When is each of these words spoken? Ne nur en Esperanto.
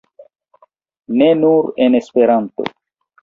Ne 1.19 1.27
nur 1.43 1.69
en 1.87 1.99
Esperanto. 2.01 2.67